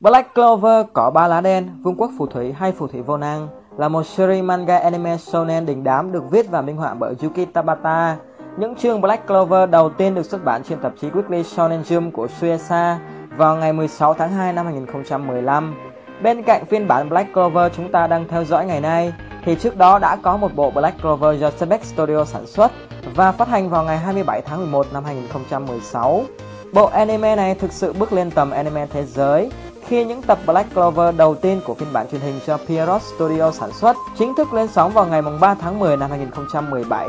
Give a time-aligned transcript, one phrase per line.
[0.00, 3.48] Black Clover có ba lá đen, Vương quốc phù thủy hay phù thủy vô năng
[3.78, 7.52] là một series manga anime shonen đình đám được viết và minh họa bởi Yuki
[7.52, 8.16] Tabata.
[8.58, 12.10] Những chương Black Clover đầu tiên được xuất bản trên tạp chí Weekly Shonen Jump
[12.10, 12.98] của Shueisha
[13.36, 15.74] vào ngày 16 tháng 2 năm 2015.
[16.22, 19.12] Bên cạnh phiên bản Black Clover chúng ta đang theo dõi ngày nay,
[19.44, 22.72] thì trước đó đã có một bộ Black Clover do Sebek Studio sản xuất
[23.14, 26.24] và phát hành vào ngày 27 tháng 11 năm 2016.
[26.72, 29.50] Bộ anime này thực sự bước lên tầm anime thế giới
[29.86, 33.50] khi những tập Black Clover đầu tiên của phiên bản truyền hình do Pierrot Studio
[33.50, 37.08] sản xuất chính thức lên sóng vào ngày 3 tháng 10 năm 2017.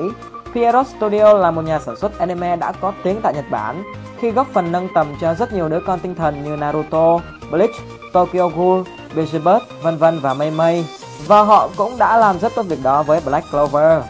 [0.53, 3.83] Pierrot Studio là một nhà sản xuất anime đã có tiếng tại Nhật Bản
[4.19, 7.19] khi góp phần nâng tầm cho rất nhiều đứa con tinh thần như Naruto,
[7.52, 7.75] Bleach,
[8.14, 8.81] Tokyo Ghoul,
[9.16, 10.86] Beelzebub, vân vân và mây mây.
[11.27, 14.03] Và họ cũng đã làm rất tốt việc đó với Black Clover.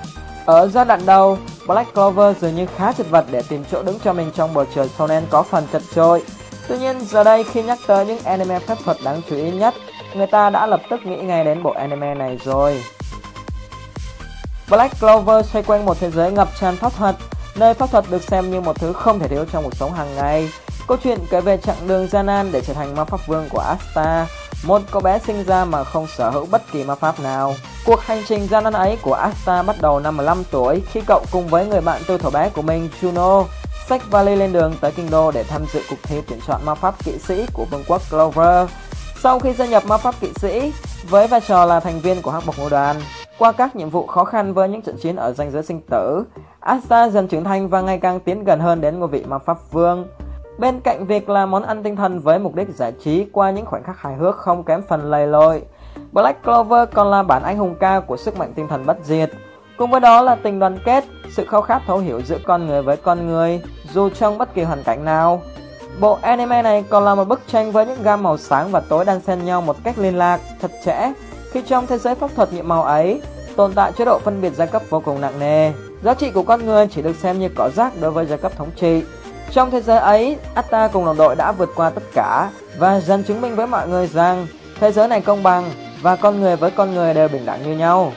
[0.46, 4.00] Ở giai đoạn đầu, Black Clover dường như khá chật vật để tìm chỗ đứng
[4.00, 6.24] cho mình trong bầu trời shonen có phần chật trội.
[6.72, 9.74] Tuy nhiên giờ đây khi nhắc tới những anime phép thuật đáng chú ý nhất,
[10.14, 12.84] người ta đã lập tức nghĩ ngay đến bộ anime này rồi.
[14.70, 17.16] Black Clover xoay quanh một thế giới ngập tràn pháp thuật,
[17.56, 20.16] nơi pháp thuật được xem như một thứ không thể thiếu trong cuộc sống hàng
[20.16, 20.50] ngày.
[20.88, 23.60] Câu chuyện kể về chặng đường gian nan để trở thành ma pháp vương của
[23.60, 24.28] Asta,
[24.64, 27.56] một cô bé sinh ra mà không sở hữu bất kỳ ma pháp nào.
[27.86, 31.26] Cuộc hành trình gian nan ấy của Asta bắt đầu năm 15 tuổi khi cậu
[31.32, 33.46] cùng với người bạn tư thổ bé của mình Juno
[33.92, 36.74] xách vali lên đường tới kinh đô để tham dự cuộc thi tuyển chọn ma
[36.74, 38.70] pháp kỵ sĩ của vương quốc Clover.
[39.16, 40.74] Sau khi gia nhập ma pháp kỵ sĩ,
[41.10, 42.96] với vai trò là thành viên của hắc bộc ngũ đoàn,
[43.38, 46.24] qua các nhiệm vụ khó khăn với những trận chiến ở ranh giới sinh tử,
[46.60, 49.58] Asta dần trưởng thành và ngày càng tiến gần hơn đến ngôi vị ma pháp
[49.72, 50.08] vương.
[50.58, 53.66] Bên cạnh việc là món ăn tinh thần với mục đích giải trí qua những
[53.66, 55.62] khoảnh khắc hài hước không kém phần lầy lội,
[56.12, 59.32] Black Clover còn là bản anh hùng ca của sức mạnh tinh thần bất diệt.
[59.82, 62.82] Cùng với đó là tình đoàn kết, sự khao khát thấu hiểu giữa con người
[62.82, 63.62] với con người,
[63.94, 65.42] dù trong bất kỳ hoàn cảnh nào.
[66.00, 69.06] Bộ anime này còn là một bức tranh với những gam màu sáng và tối
[69.06, 71.12] đan xen nhau một cách liên lạc, thật chẽ,
[71.52, 73.22] khi trong thế giới pháp thuật nhiệm màu ấy
[73.56, 75.72] tồn tại chế độ phân biệt giai cấp vô cùng nặng nề.
[76.04, 78.52] Giá trị của con người chỉ được xem như cỏ rác đối với giai cấp
[78.58, 79.04] thống trị.
[79.52, 83.24] Trong thế giới ấy, Atta cùng đồng đội đã vượt qua tất cả và dần
[83.24, 84.48] chứng minh với mọi người rằng
[84.80, 85.72] thế giới này công bằng
[86.02, 88.12] và con người với con người đều bình đẳng như nhau.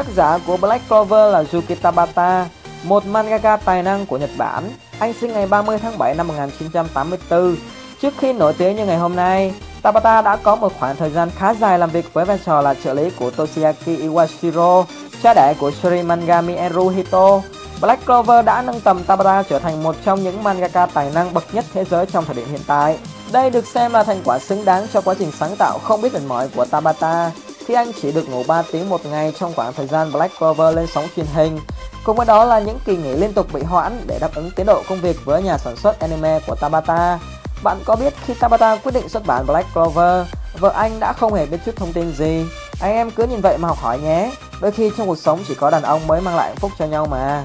[0.00, 2.46] Tác giả của Black Clover là Yuki Tabata,
[2.84, 4.70] một mangaka tài năng của Nhật Bản.
[4.98, 7.56] Anh sinh ngày 30 tháng 7 năm 1984.
[8.00, 11.30] Trước khi nổi tiếng như ngày hôm nay, Tabata đã có một khoảng thời gian
[11.30, 14.84] khá dài làm việc với vai trò là trợ lý của Toshiaki Iwashiro,
[15.22, 17.40] cha đẻ của Shuri manga Mieru Hito.
[17.80, 21.54] Black Clover đã nâng tầm Tabata trở thành một trong những mangaka tài năng bậc
[21.54, 22.98] nhất thế giới trong thời điểm hiện tại.
[23.32, 26.12] Đây được xem là thành quả xứng đáng cho quá trình sáng tạo không biết
[26.12, 27.30] mệt mỏi của Tabata
[27.70, 30.76] khi anh chỉ được ngủ 3 tiếng một ngày trong khoảng thời gian Black Clover
[30.76, 31.60] lên sóng truyền hình.
[32.04, 34.66] Cùng với đó là những kỳ nghỉ liên tục bị hoãn để đáp ứng tiến
[34.66, 37.18] độ công việc với nhà sản xuất anime của Tabata.
[37.62, 40.26] Bạn có biết khi Tabata quyết định xuất bản Black Clover,
[40.58, 42.44] vợ anh đã không hề biết chút thông tin gì.
[42.80, 44.32] Anh em cứ nhìn vậy mà học hỏi nhé.
[44.60, 46.86] Đôi khi trong cuộc sống chỉ có đàn ông mới mang lại hạnh phúc cho
[46.86, 47.44] nhau mà.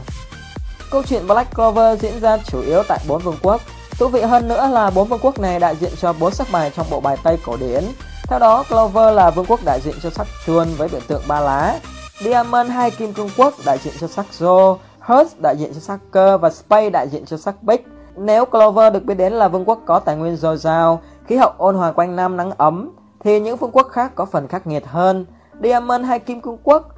[0.92, 3.62] Câu chuyện Black Clover diễn ra chủ yếu tại bốn vương quốc.
[3.92, 6.72] Thú vị hơn nữa là bốn vương quốc này đại diện cho bốn sắc bài
[6.76, 7.84] trong bộ bài Tây cổ điển.
[8.28, 11.40] Theo đó, Clover là vương quốc đại diện cho sắc chuôn với biểu tượng ba
[11.40, 11.80] lá.
[12.20, 16.00] Diamond hai kim cương quốc đại diện cho sắc rô, Hearth đại diện cho sắc
[16.12, 17.88] cơ và Spade đại diện cho sắc bích.
[18.16, 21.52] Nếu Clover được biết đến là vương quốc có tài nguyên dồi dào, khí hậu
[21.58, 24.84] ôn hòa quanh năm nắng ấm, thì những vương quốc khác có phần khắc nghiệt
[24.86, 25.26] hơn.
[25.64, 26.90] Diamond hay Kim Cương Quốc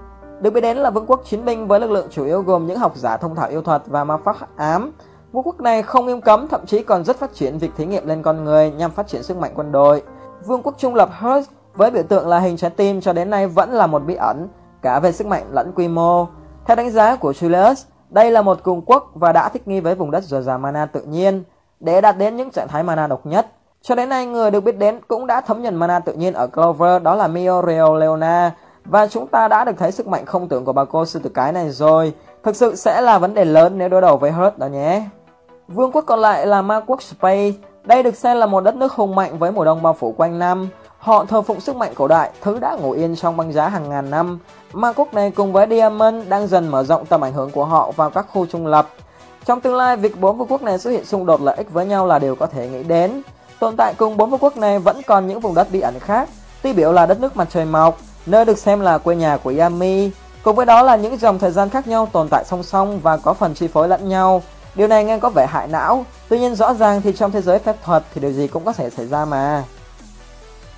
[0.42, 2.80] được biết đến là vương quốc chiến binh với lực lượng chủ yếu gồm những
[2.80, 4.92] học giả thông thạo yêu thuật và ma pháp ám.
[5.32, 8.08] Vương quốc này không nghiêm cấm, thậm chí còn rất phát triển việc thí nghiệm
[8.08, 10.04] lên con người nhằm phát triển sức mạnh quân đội.
[10.47, 13.47] Vương quốc trung lập Hearth với biểu tượng là hình trái tim cho đến nay
[13.47, 14.47] vẫn là một bí ẩn,
[14.81, 16.28] cả về sức mạnh lẫn quy mô.
[16.66, 17.75] Theo đánh giá của Julius,
[18.10, 20.86] đây là một cường quốc và đã thích nghi với vùng đất dồi dào mana
[20.86, 21.44] tự nhiên
[21.80, 23.48] để đạt đến những trạng thái mana độc nhất.
[23.81, 26.48] Cho đến nay người được biết đến cũng đã thấm nhuần mana tự nhiên ở
[26.48, 28.51] Clover đó là Miorio Leona
[28.86, 31.30] và chúng ta đã được thấy sức mạnh không tưởng của bà cô sư tử
[31.33, 32.13] cái này rồi.
[32.44, 35.04] Thực sự sẽ là vấn đề lớn nếu đối đầu với Hurt đó nhé.
[35.68, 37.51] Vương quốc còn lại là ma quốc Space.
[37.88, 40.39] Đây được xem là một đất nước hùng mạnh với mùa đông bao phủ quanh
[40.39, 40.69] năm.
[41.00, 43.89] Họ thờ phụng sức mạnh cổ đại, thứ đã ngủ yên trong băng giá hàng
[43.89, 44.39] ngàn năm.
[44.74, 47.92] Mà quốc này cùng với Diamond đang dần mở rộng tầm ảnh hưởng của họ
[47.92, 48.89] vào các khu trung lập.
[49.45, 51.86] Trong tương lai, việc bốn vương quốc này xuất hiện xung đột lợi ích với
[51.86, 53.22] nhau là điều có thể nghĩ đến.
[53.60, 56.30] Tồn tại cùng bốn vương quốc này vẫn còn những vùng đất bí ẩn khác,
[56.62, 59.54] tiêu biểu là đất nước mặt trời mọc, nơi được xem là quê nhà của
[59.60, 60.12] Yami.
[60.44, 63.18] Cùng với đó là những dòng thời gian khác nhau tồn tại song song và
[63.18, 64.42] có phần chi phối lẫn nhau.
[64.77, 67.59] Điều này nghe có vẻ hại não, tuy nhiên rõ ràng thì trong thế giới
[67.59, 69.63] phép thuật thì điều gì cũng có thể xảy ra mà.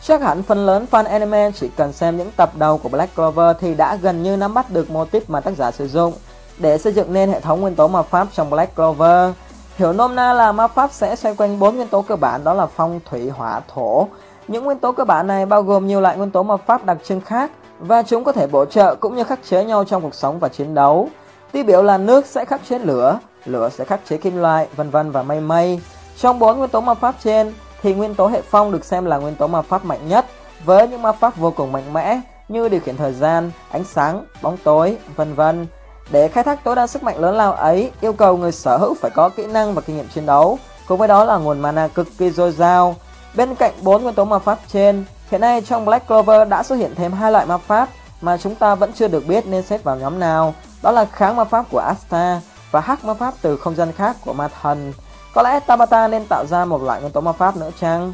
[0.02, 3.56] Chắc hẳn phần lớn fan anime chỉ cần xem những tập đầu của Black Clover
[3.60, 6.14] thì đã gần như nắm bắt được mô típ mà tác giả sử dụng
[6.58, 9.32] để xây dựng nên hệ thống nguyên tố ma pháp trong Black Clover.
[9.76, 12.54] Hiểu nôm na là ma pháp sẽ xoay quanh bốn nguyên tố cơ bản đó
[12.54, 14.08] là phong, thủy, hỏa, thổ.
[14.48, 16.98] Những nguyên tố cơ bản này bao gồm nhiều loại nguyên tố ma pháp đặc
[17.04, 20.16] trưng khác và chúng có thể bổ trợ cũng như khắc chế nhau trong cuộc
[20.16, 21.10] sống và chiến đấu.
[21.52, 24.90] Tiêu biểu là nước sẽ khắc chế lửa, lửa sẽ khắc chế kim loại, vân
[24.90, 25.80] vân và mây mây.
[26.18, 29.18] Trong bốn nguyên tố ma pháp trên thì nguyên tố hệ phong được xem là
[29.18, 30.26] nguyên tố ma pháp mạnh nhất
[30.66, 34.26] với những ma pháp vô cùng mạnh mẽ như điều khiển thời gian, ánh sáng,
[34.42, 35.68] bóng tối, vân vân.
[36.12, 38.94] Để khai thác tối đa sức mạnh lớn lao ấy, yêu cầu người sở hữu
[39.02, 41.88] phải có kỹ năng và kinh nghiệm chiến đấu, cùng với đó là nguồn mana
[41.88, 42.96] cực kỳ dồi dào.
[43.36, 46.76] Bên cạnh bốn nguyên tố ma pháp trên, hiện nay trong Black Clover đã xuất
[46.76, 47.90] hiện thêm hai loại ma pháp
[48.22, 50.54] mà chúng ta vẫn chưa được biết nên xếp vào nhóm nào,
[50.84, 54.18] đó là kháng ma pháp của Asta và hắc ma pháp từ không gian khác
[54.26, 54.94] của ma thần.
[55.34, 58.14] Có lẽ Tabata nên tạo ra một loại nguyên tố ma pháp nữa chăng?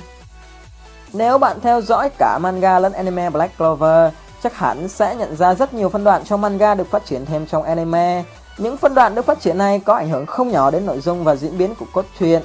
[1.13, 4.13] Nếu bạn theo dõi cả manga lẫn anime Black Clover,
[4.43, 7.45] chắc hẳn sẽ nhận ra rất nhiều phân đoạn trong manga được phát triển thêm
[7.45, 8.23] trong anime.
[8.57, 11.23] Những phân đoạn được phát triển này có ảnh hưởng không nhỏ đến nội dung
[11.23, 12.41] và diễn biến của cốt truyện.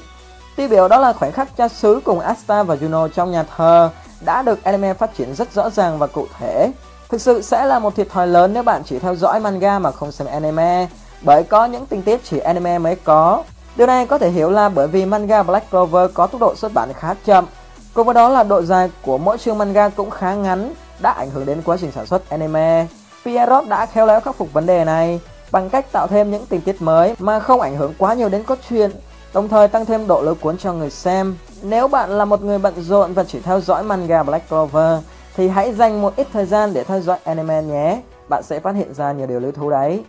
[0.57, 3.91] Tiêu biểu đó là khoảnh khắc cha xứ cùng Asta và Juno trong nhà thờ
[4.21, 6.73] đã được anime phát triển rất rõ ràng và cụ thể.
[7.09, 9.91] Thực sự sẽ là một thiệt thòi lớn nếu bạn chỉ theo dõi manga mà
[9.91, 10.89] không xem anime,
[11.23, 13.43] bởi có những tình tiết chỉ anime mới có.
[13.77, 16.75] Điều này có thể hiểu là bởi vì manga Black Clover có tốc độ xuất
[16.75, 17.47] bản khá chậm,
[17.95, 21.31] cùng với đó là độ dài của mỗi chương manga cũng khá ngắn, đã ảnh
[21.31, 22.87] hưởng đến quá trình sản xuất anime.
[23.25, 25.21] Pierrot đã khéo léo khắc phục vấn đề này
[25.53, 28.43] bằng cách tạo thêm những tình tiết mới mà không ảnh hưởng quá nhiều đến
[28.43, 28.91] cốt truyện,
[29.35, 31.37] đồng thời tăng thêm độ lôi cuốn cho người xem.
[31.63, 34.99] Nếu bạn là một người bận rộn và chỉ theo dõi manga Black Clover
[35.37, 38.01] thì hãy dành một ít thời gian để theo dõi anime nhé.
[38.29, 40.05] Bạn sẽ phát hiện ra nhiều điều lưu thú đấy.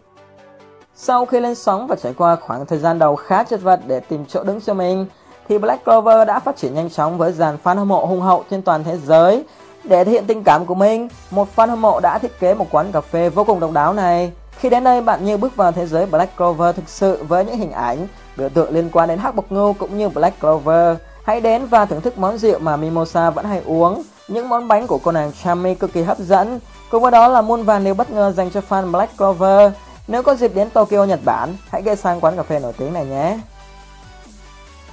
[1.04, 4.00] Sau khi lên sóng và trải qua khoảng thời gian đầu khá chật vật để
[4.00, 5.06] tìm chỗ đứng cho mình,
[5.50, 8.44] thì Black Clover đã phát triển nhanh chóng với dàn fan hâm mộ hùng hậu
[8.50, 9.44] trên toàn thế giới.
[9.84, 12.66] Để thể hiện tình cảm của mình, một fan hâm mộ đã thiết kế một
[12.72, 14.32] quán cà phê vô cùng độc đáo này.
[14.58, 17.58] Khi đến đây, bạn như bước vào thế giới Black Clover thực sự với những
[17.58, 18.08] hình ảnh,
[18.38, 20.98] biểu tượng liên quan đến hắc bộc ngưu cũng như Black Clover.
[21.24, 24.04] Hãy đến và thưởng thức món rượu mà Mimosa vẫn hay uống.
[24.28, 26.60] Những món bánh của cô nàng Chami cực kỳ hấp dẫn.
[26.92, 29.72] Cùng với đó là muôn vàn điều bất ngờ dành cho fan Black Clover.
[30.08, 32.94] Nếu có dịp đến Tokyo, Nhật Bản, hãy ghé sang quán cà phê nổi tiếng
[32.94, 33.40] này nhé.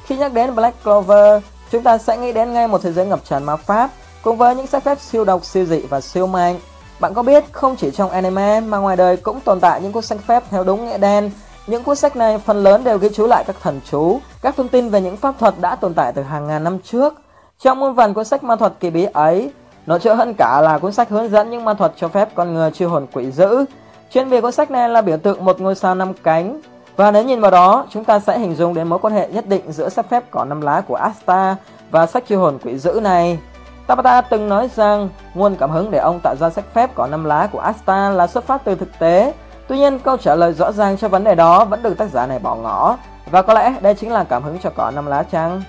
[0.04, 3.20] Khi nhắc đến Black Clover, chúng ta sẽ nghĩ đến ngay một thế giới ngập
[3.24, 3.90] tràn ma pháp,
[4.22, 6.58] cùng với những sách phép siêu độc, siêu dị và siêu mạnh.
[7.00, 10.02] Bạn có biết không chỉ trong anime mà ngoài đời cũng tồn tại những cuốn
[10.02, 11.30] sách phép theo đúng nghĩa đen.
[11.66, 14.68] Những cuốn sách này phần lớn đều ghi chú lại các thần chú, các thông
[14.68, 17.14] tin về những pháp thuật đã tồn tại từ hàng ngàn năm trước.
[17.58, 19.50] Trong muôn vàn cuốn sách ma thuật kỳ bí ấy,
[19.86, 22.54] nó chữa hơn cả là cuốn sách hướng dẫn những ma thuật cho phép con
[22.54, 23.64] người chiêu hồn quỷ dữ.
[24.10, 26.60] Trên bìa cuốn sách này là biểu tượng một ngôi sao năm cánh,
[26.96, 29.46] và nếu nhìn vào đó, chúng ta sẽ hình dung đến mối quan hệ nhất
[29.46, 31.56] định giữa sách phép cỏ năm lá của Asta
[31.90, 33.38] và sách chiêu hồn quỷ dữ này.
[33.86, 37.24] Tabata từng nói rằng nguồn cảm hứng để ông tạo ra sách phép cỏ năm
[37.24, 39.34] lá của Asta là xuất phát từ thực tế.
[39.68, 42.26] Tuy nhiên, câu trả lời rõ ràng cho vấn đề đó vẫn được tác giả
[42.26, 42.96] này bỏ ngỏ,
[43.30, 45.62] và có lẽ đây chính là cảm hứng cho cỏ năm lá trăng.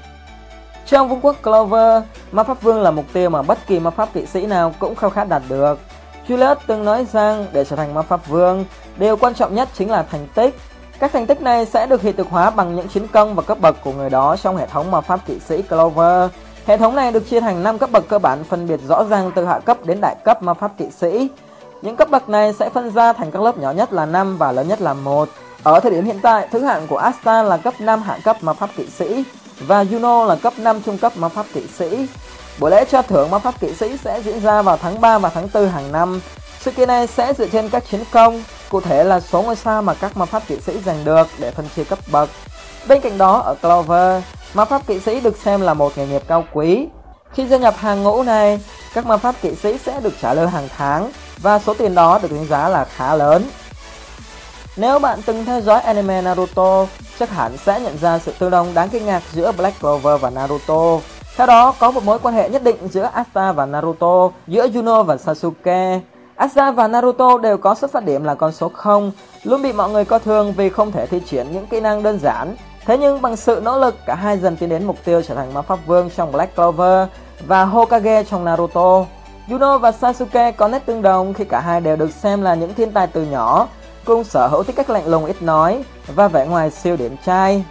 [0.86, 4.14] Trong vương quốc Clover, ma pháp vương là mục tiêu mà bất kỳ ma pháp
[4.14, 5.80] kỵ sĩ nào cũng khao khát đạt được.
[6.30, 8.66] Julius từng nói rằng để trở thành ma pháp vương,
[8.98, 10.56] điều quan trọng nhất chính là thành tích.
[11.00, 13.58] Các thành tích này sẽ được hiện thực hóa bằng những chiến công và cấp
[13.62, 16.30] bậc của người đó trong hệ thống ma pháp kỵ sĩ Clover.
[16.66, 19.32] Hệ thống này được chia thành 5 cấp bậc cơ bản phân biệt rõ ràng
[19.36, 21.30] từ hạ cấp đến đại cấp ma pháp kỵ sĩ.
[21.82, 24.52] Những cấp bậc này sẽ phân ra thành các lớp nhỏ nhất là 5 và
[24.52, 25.30] lớn nhất là 1.
[25.64, 28.54] Ở thời điểm hiện tại, thứ hạng của Asta là cấp 5 hạ cấp ma
[28.54, 29.24] pháp kỵ sĩ
[29.68, 32.08] và Juno là cấp 5 trung cấp ma pháp kỵ sĩ.
[32.60, 35.30] Buổi lễ trao thưởng ma pháp kỵ sĩ sẽ diễn ra vào tháng 3 và
[35.30, 36.22] tháng 4 hàng năm.
[36.60, 39.82] Sự kiện này sẽ dựa trên các chiến công, cụ thể là số ngôi sao
[39.82, 42.30] mà các ma pháp kỵ sĩ giành được để phân chia cấp bậc.
[42.88, 44.24] Bên cạnh đó ở Clover,
[44.54, 46.88] ma pháp kỵ sĩ được xem là một nghề nghiệp cao quý.
[47.34, 48.60] Khi gia nhập hàng ngũ này,
[48.94, 52.20] các ma pháp kỵ sĩ sẽ được trả lương hàng tháng và số tiền đó
[52.22, 53.50] được đánh giá là khá lớn.
[54.78, 56.86] Nếu bạn từng theo dõi anime Naruto,
[57.20, 60.30] chắc hẳn sẽ nhận ra sự tương đồng đáng kinh ngạc giữa Black Clover và
[60.30, 61.00] Naruto.
[61.40, 65.04] Theo đó, có một mối quan hệ nhất định giữa Asta và Naruto, giữa Juno
[65.04, 66.00] và Sasuke.
[66.36, 69.12] Asta và Naruto đều có xuất phát điểm là con số 0,
[69.44, 72.20] luôn bị mọi người coi thường vì không thể thi triển những kỹ năng đơn
[72.20, 72.56] giản.
[72.86, 75.54] Thế nhưng bằng sự nỗ lực, cả hai dần tiến đến mục tiêu trở thành
[75.54, 77.08] ma pháp vương trong Black Clover
[77.48, 79.06] và Hokage trong Naruto.
[79.48, 82.74] Juno và Sasuke có nét tương đồng khi cả hai đều được xem là những
[82.74, 83.68] thiên tài từ nhỏ,
[84.06, 87.64] cùng sở hữu tính cách lạnh lùng ít nói và vẻ ngoài siêu điển trai.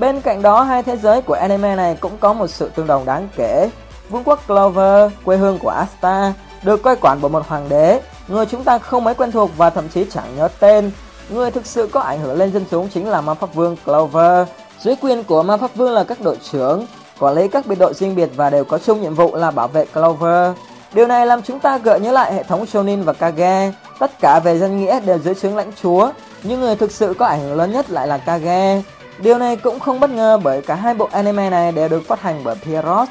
[0.00, 3.04] Bên cạnh đó, hai thế giới của anime này cũng có một sự tương đồng
[3.04, 3.70] đáng kể.
[4.08, 8.46] Vương quốc Clover, quê hương của Asta, được coi quản bởi một hoàng đế, người
[8.46, 10.90] chúng ta không mấy quen thuộc và thậm chí chẳng nhớ tên.
[11.30, 14.48] Người thực sự có ảnh hưởng lên dân chúng chính là ma pháp vương Clover.
[14.80, 16.86] Dưới quyền của ma pháp vương là các đội trưởng,
[17.18, 19.68] quản lý các biệt đội riêng biệt và đều có chung nhiệm vụ là bảo
[19.68, 20.52] vệ Clover.
[20.92, 24.40] Điều này làm chúng ta gợi nhớ lại hệ thống Shonin và Kage, tất cả
[24.44, 26.10] về danh nghĩa đều dưới trướng lãnh chúa,
[26.42, 28.82] nhưng người thực sự có ảnh hưởng lớn nhất lại là Kage.
[29.18, 32.20] Điều này cũng không bất ngờ bởi cả hai bộ anime này đều được phát
[32.20, 33.08] hành bởi Pierrot.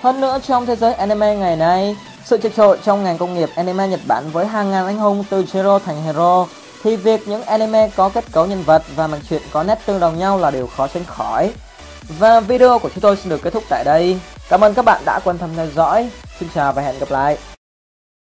[0.00, 3.48] Hơn nữa trong thế giới anime ngày nay, sự chật trội trong ngành công nghiệp
[3.56, 6.46] anime Nhật Bản với hàng ngàn anh hùng từ Zero thành Hero
[6.82, 10.00] thì việc những anime có kết cấu nhân vật và mạch truyện có nét tương
[10.00, 11.52] đồng nhau là điều khó tránh khỏi.
[12.18, 14.18] Và video của chúng tôi xin được kết thúc tại đây.
[14.48, 16.10] Cảm ơn các bạn đã quan tâm theo dõi.
[16.40, 17.38] Xin chào và hẹn gặp lại.